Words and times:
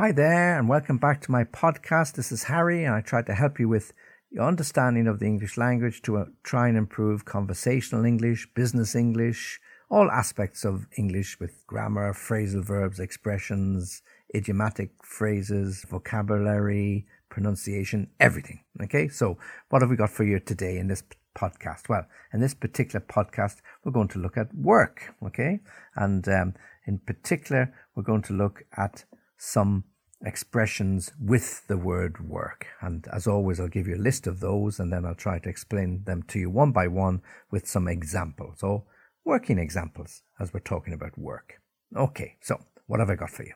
Hi 0.00 0.12
there, 0.12 0.58
and 0.58 0.66
welcome 0.66 0.96
back 0.96 1.20
to 1.20 1.30
my 1.30 1.44
podcast. 1.44 2.14
This 2.14 2.32
is 2.32 2.44
Harry, 2.44 2.84
and 2.84 2.94
I 2.94 3.02
try 3.02 3.20
to 3.20 3.34
help 3.34 3.60
you 3.60 3.68
with 3.68 3.92
your 4.30 4.46
understanding 4.46 5.06
of 5.06 5.18
the 5.18 5.26
English 5.26 5.58
language 5.58 6.00
to 6.04 6.16
uh, 6.16 6.24
try 6.42 6.68
and 6.68 6.78
improve 6.78 7.26
conversational 7.26 8.06
English, 8.06 8.48
business 8.54 8.94
English, 8.94 9.60
all 9.90 10.10
aspects 10.10 10.64
of 10.64 10.86
English 10.96 11.38
with 11.38 11.66
grammar, 11.66 12.14
phrasal 12.14 12.64
verbs, 12.64 12.98
expressions, 12.98 14.00
idiomatic 14.34 14.92
phrases, 15.04 15.84
vocabulary, 15.86 17.06
pronunciation, 17.28 18.08
everything. 18.18 18.60
Okay, 18.82 19.06
so 19.06 19.36
what 19.68 19.82
have 19.82 19.90
we 19.90 19.96
got 19.96 20.08
for 20.08 20.24
you 20.24 20.40
today 20.40 20.78
in 20.78 20.88
this 20.88 21.02
podcast? 21.36 21.90
Well, 21.90 22.06
in 22.32 22.40
this 22.40 22.54
particular 22.54 23.04
podcast, 23.04 23.56
we're 23.84 23.92
going 23.92 24.08
to 24.08 24.18
look 24.18 24.38
at 24.38 24.54
work. 24.54 25.14
Okay, 25.26 25.60
and 25.94 26.26
um, 26.26 26.54
in 26.86 27.00
particular, 27.00 27.74
we're 27.94 28.02
going 28.02 28.22
to 28.22 28.32
look 28.32 28.62
at 28.78 29.04
some 29.36 29.84
expressions 30.24 31.12
with 31.18 31.66
the 31.66 31.78
word 31.78 32.28
work. 32.28 32.66
And 32.80 33.06
as 33.12 33.26
always, 33.26 33.58
I'll 33.58 33.68
give 33.68 33.88
you 33.88 33.96
a 33.96 34.06
list 34.08 34.26
of 34.26 34.40
those 34.40 34.78
and 34.78 34.92
then 34.92 35.04
I'll 35.04 35.14
try 35.14 35.38
to 35.38 35.48
explain 35.48 36.04
them 36.04 36.22
to 36.24 36.38
you 36.38 36.50
one 36.50 36.72
by 36.72 36.88
one 36.88 37.22
with 37.50 37.66
some 37.66 37.88
examples. 37.88 38.62
or 38.62 38.84
working 39.24 39.58
examples 39.58 40.22
as 40.38 40.52
we're 40.52 40.60
talking 40.60 40.94
about 40.94 41.18
work. 41.18 41.60
Okay, 41.96 42.36
so 42.40 42.58
what 42.86 43.00
have 43.00 43.10
I 43.10 43.14
got 43.14 43.30
for 43.30 43.44
you? 43.44 43.54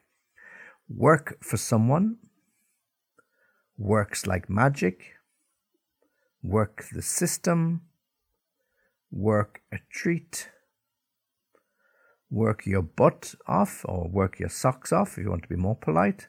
Work 0.88 1.38
for 1.42 1.56
someone, 1.56 2.18
works 3.76 4.26
like 4.26 4.50
magic, 4.50 5.14
work 6.42 6.86
the 6.92 7.02
system, 7.02 7.82
work 9.10 9.62
a 9.72 9.78
treat, 9.90 10.50
work 12.30 12.66
your 12.66 12.82
butt 12.82 13.34
off 13.46 13.84
or 13.88 14.08
work 14.08 14.38
your 14.38 14.50
socks 14.50 14.92
off 14.92 15.16
if 15.16 15.24
you 15.24 15.30
want 15.30 15.42
to 15.42 15.48
be 15.48 15.56
more 15.56 15.76
polite, 15.76 16.28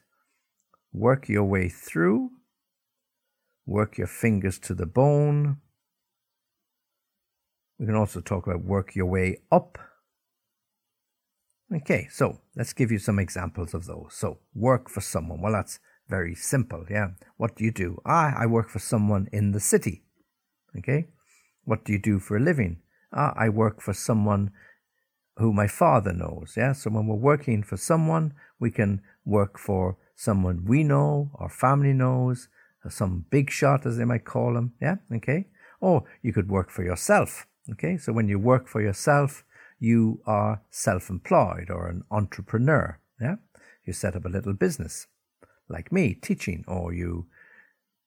work 0.96 1.28
your 1.28 1.44
way 1.44 1.70
through, 1.70 2.32
work 3.66 3.98
your 3.98 4.08
fingers 4.08 4.58
to 4.60 4.74
the 4.74 4.86
bone. 4.86 5.58
We 7.78 7.86
can 7.86 7.96
also 7.96 8.22
talk 8.22 8.48
about 8.48 8.64
work 8.64 8.96
your 8.96 9.06
way 9.06 9.38
up. 9.52 9.78
Okay, 11.76 12.08
so 12.10 12.40
let's 12.56 12.74
give 12.74 12.92
you 12.92 13.00
some 13.00 13.20
examples 13.20 13.74
of 13.74 13.86
those. 13.86 14.14
So, 14.14 14.40
work 14.54 14.90
for 14.90 15.02
someone. 15.02 15.42
Well, 15.42 15.54
that's 15.54 15.80
very 16.08 16.36
simple. 16.36 16.86
Yeah. 16.90 17.10
What 17.38 17.56
do 17.56 17.64
you 17.64 17.72
do? 17.72 18.02
Ah, 18.06 18.34
I 18.38 18.46
work 18.46 18.70
for 18.70 18.80
someone 18.80 19.28
in 19.34 19.52
the 19.52 19.60
city. 19.60 20.04
Okay. 20.78 21.08
What 21.64 21.84
do 21.84 21.92
you 21.92 22.00
do 22.00 22.20
for 22.20 22.38
a 22.38 22.40
living? 22.40 22.82
Ah, 23.12 23.34
I 23.36 23.50
work 23.50 23.82
for 23.82 23.94
someone 23.94 24.52
who 25.38 25.52
my 25.52 25.68
father 25.68 26.14
knows. 26.14 26.54
Yeah. 26.56 26.74
So 26.74 26.92
when 26.92 27.08
we're 27.08 27.16
working 27.16 27.64
for 27.64 27.78
someone, 27.78 28.34
we 28.60 28.70
can 28.70 29.02
work 29.26 29.58
for 29.58 29.98
someone 30.16 30.66
we 30.66 30.84
know, 30.84 31.32
our 31.36 31.50
family 31.50 31.94
knows, 31.94 32.48
uh, 32.86 32.90
some 32.90 33.26
big 33.30 33.50
shot, 33.50 33.86
as 33.86 33.98
they 33.98 34.06
might 34.06 34.26
call 34.26 34.54
them. 34.54 34.74
Yeah. 34.82 34.96
Okay. 35.14 35.48
Or 35.82 36.04
you 36.22 36.34
could 36.34 36.50
work 36.50 36.70
for 36.70 36.84
yourself. 36.84 37.48
Okay. 37.72 37.98
So 37.98 38.14
when 38.14 38.28
you 38.28 38.40
work 38.40 38.68
for 38.68 38.82
yourself, 38.82 39.44
you 39.80 40.22
are 40.26 40.62
self 40.70 41.10
employed 41.10 41.70
or 41.70 41.88
an 41.88 42.04
entrepreneur. 42.10 43.00
Yeah. 43.20 43.36
You 43.86 43.94
set 43.94 44.16
up 44.16 44.26
a 44.26 44.30
little 44.30 44.54
business 44.54 45.08
like 45.68 45.92
me, 45.92 46.14
teaching, 46.14 46.64
or 46.68 46.94
you 46.94 47.28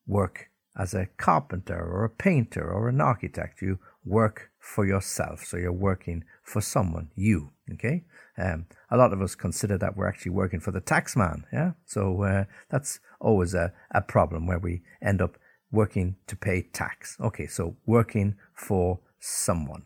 work 0.06 0.48
as 0.76 0.94
a 0.94 1.08
carpenter 1.16 1.78
or 1.78 2.04
a 2.04 2.10
painter 2.10 2.70
or 2.70 2.88
an 2.88 3.00
architect. 3.00 3.60
You 3.60 3.78
work 4.04 4.50
for 4.58 4.86
yourself. 4.86 5.44
So 5.44 5.56
you're 5.56 5.72
working 5.72 6.24
for 6.42 6.60
someone, 6.60 7.10
you. 7.14 7.50
Okay. 7.72 8.04
Um, 8.38 8.66
a 8.90 8.96
lot 8.96 9.12
of 9.12 9.20
us 9.20 9.34
consider 9.34 9.76
that 9.78 9.96
we're 9.96 10.08
actually 10.08 10.30
working 10.30 10.60
for 10.60 10.70
the 10.70 10.80
tax 10.80 11.16
man. 11.16 11.44
Yeah. 11.52 11.72
So 11.84 12.22
uh, 12.22 12.44
that's 12.70 13.00
always 13.20 13.52
a, 13.52 13.72
a 13.90 14.00
problem 14.00 14.46
where 14.46 14.60
we 14.60 14.82
end 15.02 15.20
up 15.20 15.36
working 15.72 16.16
to 16.28 16.36
pay 16.36 16.62
tax. 16.62 17.16
Okay. 17.20 17.46
So 17.46 17.76
working 17.84 18.36
for 18.54 19.00
someone. 19.18 19.82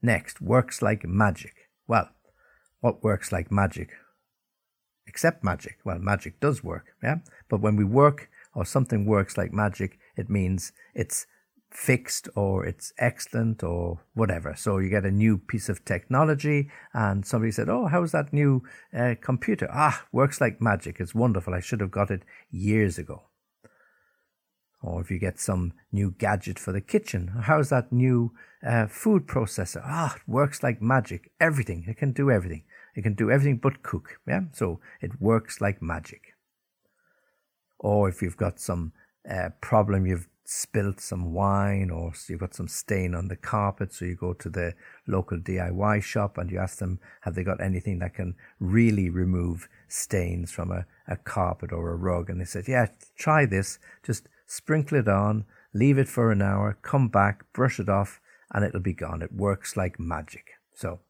Next, 0.00 0.40
works 0.40 0.80
like 0.80 1.04
magic. 1.04 1.54
Well, 1.86 2.10
what 2.80 3.04
works 3.04 3.32
like 3.32 3.52
magic? 3.52 3.90
Except 5.06 5.44
magic. 5.44 5.78
Well, 5.84 5.98
magic 5.98 6.40
does 6.40 6.64
work. 6.64 6.86
Yeah. 7.02 7.16
But 7.48 7.60
when 7.60 7.76
we 7.76 7.84
work 7.84 8.30
or 8.54 8.64
something 8.64 9.04
works 9.04 9.36
like 9.36 9.52
magic, 9.52 9.98
it 10.16 10.30
means 10.30 10.72
it's 10.94 11.26
fixed 11.70 12.28
or 12.34 12.64
it's 12.64 12.92
excellent 12.98 13.62
or 13.62 14.00
whatever. 14.14 14.54
So 14.56 14.78
you 14.78 14.88
get 14.88 15.04
a 15.04 15.10
new 15.10 15.38
piece 15.38 15.68
of 15.68 15.84
technology 15.84 16.70
and 16.94 17.26
somebody 17.26 17.52
said, 17.52 17.68
Oh, 17.68 17.86
how's 17.86 18.12
that 18.12 18.32
new 18.32 18.62
uh, 18.96 19.14
computer? 19.20 19.68
Ah, 19.72 20.06
works 20.12 20.40
like 20.40 20.60
magic. 20.60 21.00
It's 21.00 21.14
wonderful. 21.14 21.54
I 21.54 21.60
should 21.60 21.80
have 21.80 21.90
got 21.90 22.10
it 22.10 22.22
years 22.50 22.98
ago. 22.98 23.24
Or 24.82 25.00
if 25.00 25.10
you 25.10 25.18
get 25.18 25.40
some 25.40 25.72
new 25.90 26.12
gadget 26.16 26.58
for 26.58 26.72
the 26.72 26.80
kitchen, 26.80 27.32
how's 27.42 27.70
that 27.70 27.92
new 27.92 28.32
uh, 28.64 28.86
food 28.86 29.26
processor? 29.26 29.82
Ah, 29.84 30.14
it 30.16 30.22
works 30.28 30.62
like 30.62 30.80
magic. 30.80 31.32
Everything. 31.40 31.84
It 31.88 31.96
can 31.96 32.12
do 32.12 32.30
everything. 32.30 32.64
It 32.94 33.02
can 33.02 33.14
do 33.14 33.30
everything 33.30 33.58
but 33.58 33.82
cook. 33.82 34.20
Yeah. 34.28 34.42
So 34.52 34.80
it 35.00 35.20
works 35.20 35.60
like 35.60 35.82
magic. 35.82 36.34
Or 37.78 38.08
if 38.08 38.22
you've 38.22 38.36
got 38.36 38.60
some 38.60 38.92
uh, 39.28 39.50
problem, 39.60 40.06
you've 40.06 40.28
spilt 40.48 41.00
some 41.00 41.32
wine 41.32 41.90
or 41.90 42.12
you've 42.28 42.40
got 42.40 42.54
some 42.54 42.68
stain 42.68 43.14
on 43.14 43.28
the 43.28 43.36
carpet. 43.36 43.92
So 43.92 44.04
you 44.04 44.14
go 44.14 44.32
to 44.34 44.48
the 44.48 44.74
local 45.06 45.38
DIY 45.38 46.02
shop 46.02 46.38
and 46.38 46.50
you 46.50 46.58
ask 46.58 46.78
them, 46.78 47.00
have 47.22 47.34
they 47.34 47.44
got 47.44 47.60
anything 47.60 47.98
that 47.98 48.14
can 48.14 48.34
really 48.60 49.10
remove 49.10 49.68
stains 49.88 50.52
from 50.52 50.70
a, 50.70 50.86
a 51.08 51.16
carpet 51.16 51.72
or 51.72 51.90
a 51.90 51.96
rug? 51.96 52.30
And 52.30 52.40
they 52.40 52.44
said, 52.44 52.68
yeah, 52.68 52.86
try 53.16 53.46
this. 53.46 53.78
Just 54.02 54.28
sprinkle 54.46 54.98
it 54.98 55.08
on, 55.08 55.44
leave 55.74 55.98
it 55.98 56.08
for 56.08 56.30
an 56.30 56.42
hour, 56.42 56.78
come 56.82 57.08
back, 57.08 57.44
brush 57.52 57.80
it 57.80 57.88
off, 57.88 58.20
and 58.52 58.64
it'll 58.64 58.80
be 58.80 58.92
gone. 58.92 59.22
It 59.22 59.32
works 59.32 59.76
like 59.76 59.98
magic. 59.98 60.52
So 60.74 61.00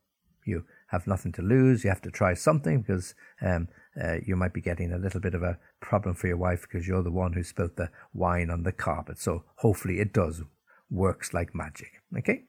you 0.44 0.64
have 0.88 1.06
nothing 1.06 1.32
to 1.32 1.42
lose. 1.42 1.84
You 1.84 1.91
have 1.91 2.03
to 2.03 2.10
try 2.10 2.34
something 2.34 2.80
because 2.80 3.14
um, 3.42 3.68
uh, 4.02 4.16
you 4.24 4.36
might 4.36 4.52
be 4.52 4.60
getting 4.60 4.92
a 4.92 4.98
little 4.98 5.20
bit 5.20 5.34
of 5.34 5.42
a 5.42 5.58
problem 5.80 6.14
for 6.14 6.26
your 6.26 6.36
wife 6.36 6.62
because 6.62 6.86
you're 6.86 7.02
the 7.02 7.10
one 7.10 7.32
who 7.32 7.42
spilt 7.42 7.76
the 7.76 7.90
wine 8.12 8.50
on 8.50 8.62
the 8.62 8.72
carpet. 8.72 9.18
So 9.18 9.44
hopefully 9.56 10.00
it 10.00 10.12
does 10.12 10.42
works 10.90 11.34
like 11.34 11.54
magic. 11.54 12.02
Okay. 12.16 12.44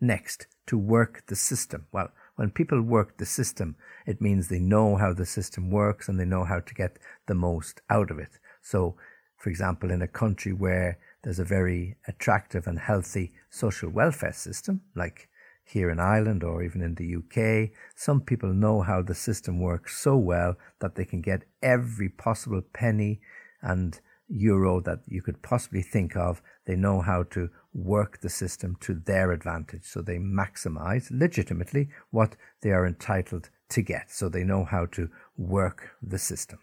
Next, 0.00 0.46
to 0.66 0.78
work 0.78 1.24
the 1.26 1.34
system. 1.34 1.86
Well, 1.90 2.12
when 2.36 2.50
people 2.50 2.80
work 2.80 3.18
the 3.18 3.26
system, 3.26 3.74
it 4.06 4.20
means 4.20 4.46
they 4.46 4.60
know 4.60 4.96
how 4.96 5.12
the 5.12 5.26
system 5.26 5.70
works 5.70 6.08
and 6.08 6.20
they 6.20 6.24
know 6.24 6.44
how 6.44 6.60
to 6.60 6.74
get 6.74 6.98
the 7.26 7.34
most 7.34 7.80
out 7.90 8.10
of 8.10 8.18
it. 8.18 8.38
So, 8.62 8.96
for 9.36 9.50
example, 9.50 9.90
in 9.90 10.02
a 10.02 10.08
country 10.08 10.52
where 10.52 10.98
there's 11.24 11.40
a 11.40 11.44
very 11.44 11.96
attractive 12.06 12.66
and 12.68 12.78
healthy 12.78 13.32
social 13.50 13.90
welfare 13.90 14.32
system, 14.32 14.82
like 14.94 15.28
here 15.68 15.90
in 15.90 16.00
Ireland 16.00 16.42
or 16.42 16.62
even 16.62 16.82
in 16.82 16.94
the 16.94 17.16
UK, 17.16 17.70
some 17.94 18.20
people 18.20 18.52
know 18.52 18.82
how 18.82 19.02
the 19.02 19.14
system 19.14 19.60
works 19.60 19.98
so 19.98 20.16
well 20.16 20.56
that 20.80 20.94
they 20.94 21.04
can 21.04 21.20
get 21.20 21.44
every 21.62 22.08
possible 22.08 22.62
penny 22.72 23.20
and 23.60 24.00
euro 24.28 24.80
that 24.80 25.00
you 25.06 25.22
could 25.22 25.42
possibly 25.42 25.82
think 25.82 26.16
of. 26.16 26.42
They 26.66 26.76
know 26.76 27.00
how 27.00 27.24
to 27.30 27.50
work 27.74 28.20
the 28.20 28.28
system 28.28 28.76
to 28.80 28.94
their 28.94 29.32
advantage. 29.32 29.84
So 29.84 30.00
they 30.00 30.18
maximize 30.18 31.08
legitimately 31.10 31.88
what 32.10 32.36
they 32.62 32.70
are 32.70 32.86
entitled 32.86 33.50
to 33.70 33.82
get. 33.82 34.10
So 34.10 34.28
they 34.28 34.44
know 34.44 34.64
how 34.64 34.86
to 34.86 35.10
work 35.36 35.90
the 36.02 36.18
system. 36.18 36.58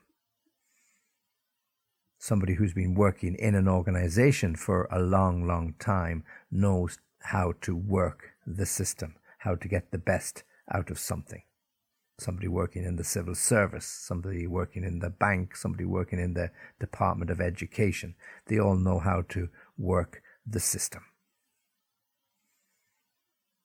Somebody 2.18 2.56
who's 2.56 2.74
been 2.74 2.96
working 2.96 3.36
in 3.36 3.54
an 3.54 3.68
organization 3.68 4.56
for 4.56 4.88
a 4.92 5.00
long, 5.00 5.46
long 5.46 5.76
time 5.78 6.24
knows 6.50 6.98
how 7.26 7.54
to 7.62 7.76
work 7.76 8.32
the 8.46 8.66
system, 8.66 9.16
how 9.40 9.56
to 9.56 9.68
get 9.68 9.92
the 9.92 9.98
best 9.98 10.44
out 10.72 10.90
of 10.90 11.00
something. 11.00 11.42
Somebody 12.18 12.48
working 12.48 12.86
in 12.86 12.96
the 12.96 13.04
civil 13.04 13.36
service, 13.36 13.86
somebody 13.86 14.48
working 14.48 14.84
in 14.84 15.00
the 15.00 15.10
bank, 15.10 15.56
somebody 15.56 15.86
working 15.86 16.20
in 16.20 16.34
the 16.34 16.52
Department 16.80 17.30
of 17.30 17.42
Education. 17.42 18.16
They 18.48 18.60
all 18.60 18.76
know 18.76 19.00
how 19.00 19.24
to 19.30 19.50
work 19.78 20.22
the 20.46 20.60
system. 20.60 21.04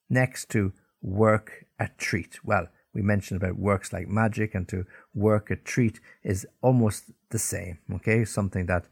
Next 0.09 0.49
to 0.51 0.73
work 1.01 1.67
a 1.79 1.89
treat. 1.97 2.45
Well, 2.45 2.67
we 2.93 3.03
mentioned 3.03 3.41
about 3.41 3.57
works 3.57 3.93
like 3.93 4.09
magic 4.09 4.55
and 4.55 4.69
to 4.69 4.85
work 5.15 5.51
a 5.51 5.57
treat 5.57 6.01
is 6.25 6.47
almost 6.61 7.11
the 7.31 7.39
same. 7.39 7.79
Okay. 7.95 8.25
Something 8.25 8.67
that 8.67 8.87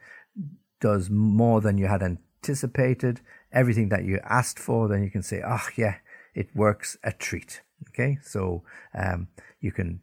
does 0.80 1.10
more 1.10 1.60
than 1.60 1.78
you 1.78 1.86
had 1.86 2.02
anticipated 2.02 3.20
everything 3.52 3.88
that 3.90 4.04
you 4.04 4.20
asked 4.24 4.58
for, 4.58 4.88
then 4.88 5.02
you 5.02 5.10
can 5.10 5.22
say, 5.22 5.42
oh, 5.46 5.66
yeah, 5.76 5.96
it 6.34 6.54
works 6.54 6.96
a 7.02 7.12
treat. 7.12 7.62
Okay. 7.88 8.18
So, 8.22 8.62
um, 8.94 9.28
you 9.60 9.72
can, 9.72 10.00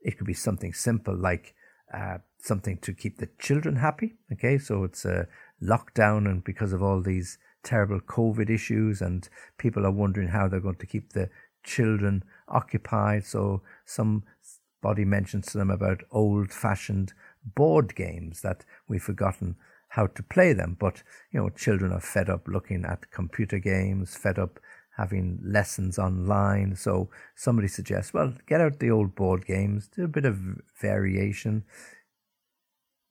it 0.00 0.18
could 0.18 0.26
be 0.26 0.34
something 0.34 0.72
simple 0.72 1.16
like, 1.16 1.54
uh, 1.92 2.18
something 2.38 2.78
to 2.78 2.92
keep 2.92 3.18
the 3.18 3.28
children 3.38 3.76
happy. 3.76 4.14
Okay. 4.32 4.58
So 4.58 4.84
it's 4.84 5.04
a 5.04 5.26
lockdown 5.62 6.26
and 6.26 6.44
because 6.44 6.72
of 6.72 6.82
all 6.82 7.00
these 7.00 7.38
terrible 7.64 8.00
COVID 8.00 8.48
issues 8.48 9.00
and 9.00 9.28
people 9.58 9.84
are 9.84 9.90
wondering 9.90 10.28
how 10.28 10.48
they're 10.48 10.60
going 10.60 10.76
to 10.76 10.86
keep 10.86 11.12
the 11.12 11.28
children 11.64 12.22
occupied. 12.48 13.24
So 13.24 13.62
Somebody 14.80 15.04
mentions 15.04 15.46
to 15.46 15.58
them 15.58 15.70
about 15.70 16.04
old 16.12 16.52
fashioned 16.52 17.12
board 17.56 17.94
games 17.96 18.42
that 18.42 18.64
we've 18.86 19.02
forgotten 19.02 19.56
how 19.88 20.06
to 20.06 20.22
play 20.22 20.52
them. 20.52 20.76
But, 20.78 21.02
you 21.32 21.40
know, 21.40 21.48
children 21.50 21.92
are 21.92 22.00
fed 22.00 22.28
up 22.28 22.46
looking 22.46 22.84
at 22.84 23.10
computer 23.10 23.58
games, 23.58 24.16
fed 24.16 24.38
up 24.38 24.60
having 24.96 25.38
lessons 25.42 25.98
online. 25.98 26.74
So 26.76 27.08
somebody 27.36 27.68
suggests, 27.68 28.12
well, 28.12 28.34
get 28.46 28.60
out 28.60 28.80
the 28.80 28.90
old 28.90 29.14
board 29.14 29.46
games, 29.46 29.88
do 29.88 30.04
a 30.04 30.08
bit 30.08 30.24
of 30.24 30.38
variation, 30.80 31.64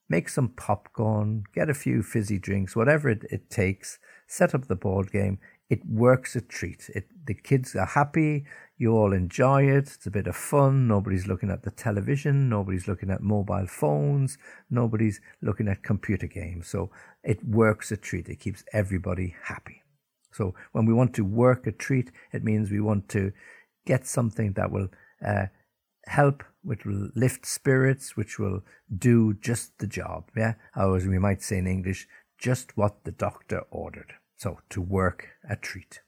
make 0.10 0.30
some 0.30 0.50
popcorn, 0.50 1.44
get 1.54 1.70
a 1.70 1.74
few 1.74 2.04
fizzy 2.04 2.38
drinks, 2.38 2.76
whatever 2.76 3.10
it, 3.10 3.24
it 3.32 3.50
takes, 3.50 4.00
set 4.28 4.54
up 4.54 4.68
the 4.68 4.76
board 4.76 5.12
game. 5.12 5.40
It 5.70 5.86
works 5.86 6.36
a 6.36 6.42
treat. 6.42 6.90
It, 6.96 7.08
the 7.26 7.34
kids 7.34 7.76
are 7.76 7.86
happy. 7.86 8.46
You 8.78 8.94
all 8.94 9.12
enjoy 9.12 9.64
it. 9.64 9.90
It's 9.96 10.06
a 10.06 10.12
bit 10.12 10.28
of 10.28 10.36
fun. 10.36 10.88
Nobody's 10.88 11.28
looking 11.28 11.50
at 11.50 11.64
the 11.64 11.72
television. 11.72 12.48
Nobody's 12.48 12.88
looking 12.88 13.10
at 13.10 13.22
mobile 13.22 13.68
phones. 13.68 14.38
Nobody's 14.70 15.20
looking 15.42 15.68
at 15.68 15.84
computer 15.84 16.28
games. 16.28 16.68
So 16.68 16.92
it 17.24 17.44
works 17.44 17.92
a 17.92 17.98
treat. 17.98 18.30
It 18.30 18.40
keeps 18.40 18.64
everybody 18.72 19.36
happy. 19.44 19.84
So 20.32 20.54
when 20.72 20.86
we 20.86 20.94
want 20.94 21.14
to 21.16 21.26
work 21.26 21.68
a 21.68 21.72
treat, 21.72 22.12
it 22.32 22.44
means 22.44 22.70
we 22.70 22.80
want 22.80 23.10
to 23.10 23.34
get 23.86 24.06
something 24.06 24.54
that 24.54 24.72
will 24.72 24.90
uh, 25.26 25.48
help, 26.06 26.44
which 26.62 26.86
will 26.86 27.10
lift 27.16 27.46
spirits, 27.46 28.16
which 28.16 28.38
will 28.38 28.62
do 28.96 29.34
just 29.34 29.80
the 29.80 29.88
job. 29.88 30.30
Yeah, 30.36 30.54
or 30.76 30.96
as 30.96 31.08
we 31.08 31.20
might 31.20 31.42
say 31.42 31.58
in 31.58 31.68
English, 31.68 32.08
just 32.38 32.78
what 32.78 33.04
the 33.04 33.12
doctor 33.12 33.64
ordered. 33.72 34.14
So 34.38 34.60
to 34.70 34.82
work 34.82 35.30
a 35.50 35.56
treat. 35.56 36.02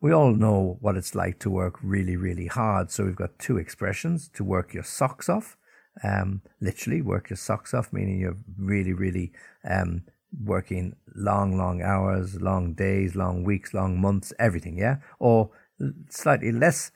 We 0.00 0.12
all 0.12 0.34
know 0.34 0.76
what 0.80 0.96
it's 0.96 1.14
like 1.14 1.38
to 1.40 1.50
work 1.50 1.78
really, 1.82 2.16
really 2.16 2.46
hard. 2.46 2.90
So 2.90 3.04
we've 3.04 3.16
got 3.16 3.38
two 3.38 3.56
expressions 3.56 4.28
to 4.34 4.44
work 4.44 4.74
your 4.74 4.82
socks 4.82 5.28
off. 5.28 5.56
Um, 6.02 6.42
literally 6.60 7.00
work 7.00 7.30
your 7.30 7.36
socks 7.36 7.72
off, 7.72 7.92
meaning 7.92 8.18
you're 8.18 8.36
really, 8.58 8.92
really 8.92 9.32
um, 9.66 10.02
working 10.42 10.96
long, 11.14 11.56
long 11.56 11.80
hours, 11.80 12.40
long 12.42 12.74
days, 12.74 13.14
long 13.14 13.44
weeks, 13.44 13.72
long 13.72 14.00
months, 14.00 14.32
everything, 14.38 14.76
yeah? 14.76 14.96
Or 15.20 15.50
slightly 16.10 16.50
less 16.50 16.90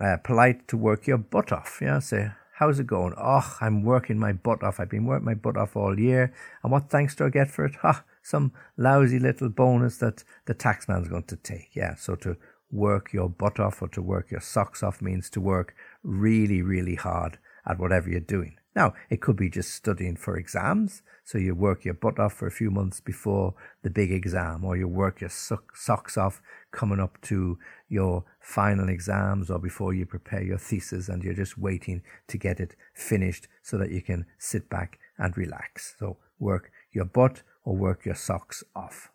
uh, 0.00 0.16
polite 0.24 0.66
to 0.68 0.76
work 0.78 1.06
your 1.06 1.18
butt 1.18 1.52
off, 1.52 1.78
yeah? 1.82 1.98
Say, 1.98 2.30
how's 2.54 2.80
it 2.80 2.86
going? 2.86 3.14
Oh, 3.16 3.56
I'm 3.60 3.82
working 3.82 4.18
my 4.18 4.32
butt 4.32 4.62
off. 4.62 4.80
I've 4.80 4.90
been 4.90 5.04
working 5.04 5.26
my 5.26 5.34
butt 5.34 5.56
off 5.56 5.76
all 5.76 5.98
year. 5.98 6.32
And 6.62 6.72
what 6.72 6.90
thanks 6.90 7.14
do 7.14 7.26
I 7.26 7.30
get 7.30 7.50
for 7.50 7.66
it? 7.66 7.76
Ha, 7.82 8.02
some 8.22 8.52
lousy 8.76 9.18
little 9.18 9.48
bonus 9.48 9.98
that 9.98 10.24
the 10.46 10.54
taxman's 10.54 11.08
going 11.08 11.24
to 11.24 11.36
take, 11.36 11.74
yeah? 11.74 11.94
So 11.94 12.14
to 12.16 12.36
work 12.70 13.12
your 13.12 13.28
butt 13.28 13.58
off 13.58 13.82
or 13.82 13.88
to 13.88 14.02
work 14.02 14.30
your 14.30 14.40
socks 14.40 14.82
off 14.82 15.00
means 15.00 15.30
to 15.30 15.40
work 15.40 15.74
really, 16.02 16.62
really 16.62 16.96
hard 16.96 17.38
at 17.66 17.78
whatever 17.78 18.08
you're 18.10 18.20
doing. 18.20 18.56
Now, 18.74 18.94
it 19.10 19.20
could 19.20 19.36
be 19.36 19.50
just 19.50 19.74
studying 19.74 20.14
for 20.14 20.36
exams. 20.36 21.02
So 21.24 21.36
you 21.36 21.54
work 21.54 21.84
your 21.84 21.94
butt 21.94 22.20
off 22.20 22.34
for 22.34 22.46
a 22.46 22.52
few 22.52 22.70
months 22.70 23.00
before 23.00 23.54
the 23.82 23.90
big 23.90 24.12
exam, 24.12 24.64
or 24.64 24.76
you 24.76 24.86
work 24.86 25.20
your 25.20 25.30
socks 25.30 26.16
off 26.16 26.40
coming 26.70 27.00
up 27.00 27.20
to 27.22 27.58
your 27.88 28.24
final 28.40 28.88
exams 28.88 29.50
or 29.50 29.58
before 29.58 29.94
you 29.94 30.06
prepare 30.06 30.42
your 30.42 30.58
thesis 30.58 31.08
and 31.08 31.24
you're 31.24 31.34
just 31.34 31.58
waiting 31.58 32.02
to 32.28 32.38
get 32.38 32.60
it 32.60 32.76
finished 32.94 33.48
so 33.62 33.76
that 33.78 33.90
you 33.90 34.00
can 34.00 34.26
sit 34.38 34.70
back 34.70 34.98
and 35.18 35.36
relax. 35.36 35.96
So 35.98 36.18
work 36.38 36.70
your 36.92 37.06
butt 37.06 37.42
or 37.64 37.76
work 37.76 38.04
your 38.04 38.14
socks 38.14 38.64
off. 38.74 39.10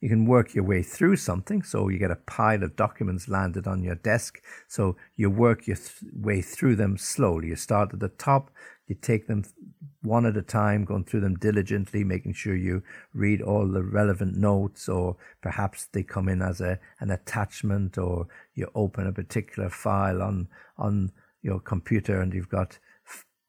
You 0.00 0.08
can 0.08 0.26
work 0.26 0.54
your 0.54 0.64
way 0.64 0.82
through 0.82 1.16
something. 1.16 1.62
So 1.62 1.88
you 1.88 1.98
get 1.98 2.10
a 2.10 2.16
pile 2.16 2.62
of 2.62 2.76
documents 2.76 3.28
landed 3.28 3.66
on 3.66 3.82
your 3.82 3.96
desk. 3.96 4.40
So 4.68 4.96
you 5.16 5.28
work 5.28 5.66
your 5.66 5.76
th- 5.76 6.12
way 6.12 6.40
through 6.40 6.76
them 6.76 6.96
slowly. 6.96 7.48
You 7.48 7.56
start 7.56 7.92
at 7.92 8.00
the 8.00 8.08
top, 8.08 8.50
you 8.86 8.94
take 8.94 9.26
them 9.26 9.44
one 10.02 10.24
at 10.24 10.36
a 10.36 10.42
time, 10.42 10.84
going 10.84 11.04
through 11.04 11.20
them 11.20 11.34
diligently, 11.34 12.04
making 12.04 12.34
sure 12.34 12.54
you 12.54 12.82
read 13.12 13.42
all 13.42 13.66
the 13.66 13.82
relevant 13.82 14.36
notes, 14.36 14.88
or 14.88 15.16
perhaps 15.42 15.88
they 15.92 16.04
come 16.04 16.28
in 16.28 16.42
as 16.42 16.60
a, 16.60 16.78
an 17.00 17.10
attachment, 17.10 17.98
or 17.98 18.28
you 18.54 18.70
open 18.74 19.06
a 19.06 19.12
particular 19.12 19.68
file 19.68 20.22
on, 20.22 20.48
on 20.78 21.10
your 21.42 21.60
computer 21.60 22.20
and 22.20 22.32
you've 22.32 22.48
got 22.48 22.78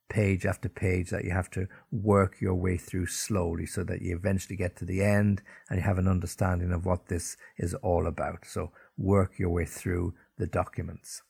page 0.10 0.46
after 0.46 0.68
page 0.68 1.10
that 1.12 1.24
you 1.24 1.32
have 1.32 1.50
to 1.52 1.68
work 1.92 2.42
your 2.42 2.56
way 2.56 2.78
through 2.78 3.06
slowly 3.06 3.66
so 3.66 3.84
that 3.84 4.02
you 4.02 4.16
eventually 4.16 4.56
get 4.56 4.76
to 4.76 4.86
the 4.86 5.04
end 5.04 5.42
and 5.70 5.78
you 5.78 5.84
have 5.84 6.00
an 6.00 6.08
understanding 6.08 6.72
of 6.72 6.86
what 6.86 7.08
this 7.08 7.38
is 7.58 7.74
all 7.76 8.08
about. 8.08 8.46
So 8.46 8.72
work 8.98 9.38
your 9.38 9.50
way 9.50 9.66
through 9.66 10.14
the 10.38 10.48
documents. 10.48 11.22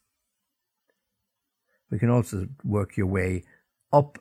We 1.92 2.00
can 2.00 2.10
also 2.10 2.48
work 2.64 2.98
your 2.98 3.08
way 3.08 3.44
up 3.92 4.20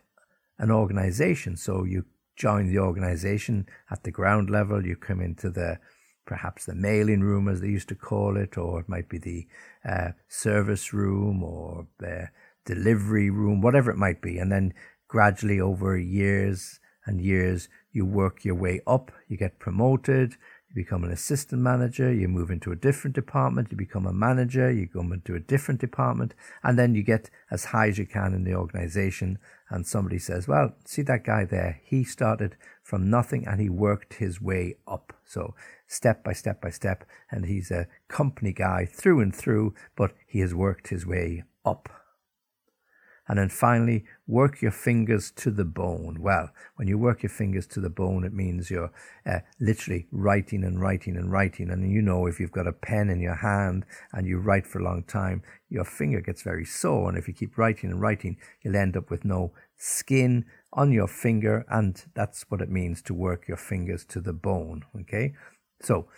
an 0.59 0.71
organization. 0.71 1.57
So 1.57 1.85
you 1.85 2.05
join 2.37 2.69
the 2.69 2.79
organization 2.79 3.67
at 3.91 4.03
the 4.03 4.11
ground 4.11 4.51
level, 4.51 4.85
you 4.85 4.97
come 4.97 5.21
into 5.21 5.51
the 5.51 5.79
perhaps 6.25 6.67
the 6.67 6.75
mailing 6.75 7.23
room 7.23 7.49
as 7.49 7.61
they 7.61 7.69
used 7.69 7.89
to 7.89 7.95
call 7.95 8.37
it, 8.37 8.59
or 8.59 8.81
it 8.81 8.89
might 8.89 9.09
be 9.09 9.19
the 9.19 9.47
uh, 9.89 10.11
service 10.29 10.93
room 10.93 11.43
or 11.43 11.87
the 11.99 12.29
delivery 12.69 13.31
room, 13.31 13.62
whatever 13.62 13.91
it 13.91 13.97
might 13.97 14.20
be. 14.20 14.38
And 14.38 14.53
then 14.53 14.75
gradually 15.09 15.59
over 15.59 15.97
years 15.97 16.81
and 17.06 17.20
years, 17.20 17.69
you 17.93 18.05
work 18.05 18.44
your 18.44 18.55
way 18.55 18.81
up, 18.87 19.11
you 19.26 19.38
get 19.38 19.59
promoted, 19.59 20.32
you 20.69 20.75
become 20.75 21.03
an 21.03 21.11
assistant 21.11 21.62
manager, 21.62 22.12
you 22.12 22.29
move 22.29 22.50
into 22.50 22.70
a 22.70 22.76
different 22.76 23.15
department, 23.15 23.69
you 23.70 23.76
become 23.79 24.06
a 24.06 24.12
manager, 24.12 24.70
you 24.70 24.87
go 24.87 25.00
into 25.00 25.35
a 25.35 25.41
different 25.41 25.81
department, 25.81 26.35
and 26.62 26.79
then 26.79 26.94
you 26.94 27.03
get 27.03 27.31
as 27.50 27.65
high 27.65 27.88
as 27.88 27.97
you 27.97 28.05
can 28.05 28.35
in 28.35 28.44
the 28.44 28.55
organization. 28.55 29.38
And 29.71 29.87
somebody 29.87 30.19
says, 30.19 30.47
Well, 30.47 30.75
see 30.85 31.00
that 31.03 31.25
guy 31.25 31.47
there? 31.47 31.81
He 31.82 32.05
started 32.05 32.56
from 32.82 33.09
nothing 33.09 33.47
and 33.47 33.61
he 33.61 33.71
worked 33.71 34.14
his 34.14 34.43
way 34.43 34.76
up. 34.87 35.14
So 35.25 35.55
step 35.87 36.23
by 36.23 36.35
step 36.35 36.61
by 36.61 36.71
step, 36.71 37.05
and 37.31 37.47
he's 37.47 37.71
a 37.71 37.88
company 38.09 38.53
guy 38.53 38.85
through 38.85 39.21
and 39.21 39.35
through, 39.35 39.75
but 39.97 40.12
he 40.26 40.41
has 40.41 40.55
worked 40.55 40.88
his 40.88 41.06
way 41.06 41.44
up. 41.64 41.88
And 43.29 43.39
then 43.39 43.51
finally, 43.51 44.05
work 44.27 44.63
your 44.63 44.71
fingers 44.71 45.31
to 45.33 45.51
the 45.51 45.65
bone. 45.65 46.19
Well, 46.21 46.51
when 46.77 46.89
you 46.89 46.97
work 46.97 47.23
your 47.23 47.31
fingers 47.31 47.67
to 47.69 47.81
the 47.81 47.91
bone, 47.91 48.25
it 48.25 48.33
means 48.33 48.71
you're 48.71 48.91
uh, 49.27 49.41
literally 49.61 50.07
writing 50.11 50.64
and 50.64 50.81
writing 50.81 51.17
and 51.17 51.31
writing. 51.31 51.71
And 51.71 51.93
you 51.93 52.00
know, 52.00 52.26
if 52.26 52.41
you've 52.41 52.52
got 52.52 52.67
a 52.67 52.73
pen 52.73 53.11
in 53.11 53.21
your 53.21 53.35
hand 53.35 53.85
and 54.12 54.26
you 54.26 54.38
write 54.38 54.67
for 54.67 54.79
a 54.79 54.85
long 54.85 55.02
time, 55.02 55.43
your 55.69 55.85
finger 55.85 56.21
gets 56.21 56.43
very 56.43 56.64
sore. 56.64 57.09
And 57.09 57.19
if 57.19 57.29
you 57.29 57.35
keep 57.35 57.59
writing 57.59 57.91
and 57.91 58.00
writing, 58.00 58.38
you'll 58.62 58.76
end 58.76 58.97
up 58.97 59.11
with 59.11 59.25
no 59.25 59.52
skin 59.76 60.47
on 60.73 60.91
your 60.91 61.09
finger. 61.09 61.67
And 61.69 62.02
that's 62.14 62.47
what 62.49 62.62
it 62.62 62.71
means 62.71 63.02
to 63.02 63.14
work 63.14 63.47
your 63.47 63.59
fingers 63.59 64.05
to 64.07 64.21
the 64.21 64.33
bone. 64.33 64.85
Okay. 65.02 65.35
So 65.83 66.09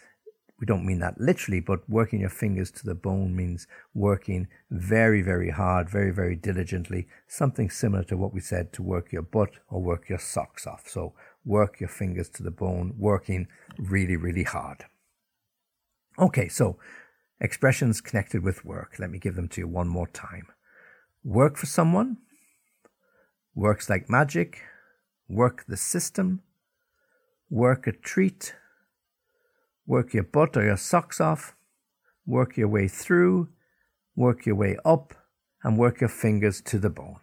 we 0.61 0.67
don't 0.67 0.85
mean 0.85 0.99
that 0.99 1.19
literally, 1.19 1.61
but 1.61 1.89
working 1.89 2.21
your 2.21 2.29
fingers 2.29 2.71
to 2.73 2.85
the 2.85 2.95
bone 2.95 3.35
means 3.35 3.67
working 3.95 4.47
very, 4.71 5.23
very 5.23 5.51
hard, 5.51 5.89
very, 5.89 6.11
very 6.11 6.37
diligently. 6.37 7.09
Something 7.27 7.71
similar 7.71 8.05
to 8.05 8.17
what 8.17 8.35
we 8.35 8.41
said 8.41 8.71
to 8.75 8.83
work 8.83 9.11
your 9.11 9.23
butt 9.23 9.53
or 9.71 9.81
work 9.81 10.11
your 10.11 10.19
socks 10.19 10.67
off. 10.67 10.87
So 10.87 11.15
work 11.47 11.81
your 11.81 11.89
fingers 11.89 12.29
to 12.31 12.43
the 12.43 12.51
bone, 12.51 12.95
working 12.99 13.49
really, 13.79 14.17
really 14.17 14.43
hard. 14.43 14.85
Okay, 16.19 16.49
so 16.49 16.79
expressions 17.41 18.03
connected 18.03 18.43
with 18.43 18.63
work. 18.63 18.97
Let 18.99 19.11
me 19.11 19.19
give 19.19 19.37
them 19.37 19.49
to 19.49 19.63
you 19.63 19.67
one 19.67 19.89
more 19.89 20.09
time. 20.09 20.47
Work 21.25 21.57
for 21.57 21.67
someone, 21.67 22.19
works 23.55 23.89
like 23.89 24.11
magic, 24.11 24.61
work 25.27 25.65
the 25.67 25.79
system, 25.79 26.43
work 27.49 27.87
a 27.87 27.93
treat, 27.93 28.55
work 29.87 30.15
your 30.15 30.25
butt 30.25 30.57
or 30.57 30.65
your 30.65 30.77
socks 30.77 31.21
off, 31.21 31.55
work 32.27 32.57
your 32.57 32.69
way 32.69 32.89
through, 32.89 33.49
work 34.15 34.47
your 34.47 34.57
way 34.57 34.77
up, 34.85 35.15
and 35.63 35.79
work 35.79 36.01
your 36.01 36.09
fingers 36.09 36.61
to 36.63 36.79
the 36.79 36.91
bone. 36.91 37.21